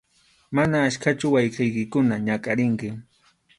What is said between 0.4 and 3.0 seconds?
Mana achkachu wawqiykikuna ñakʼarinki.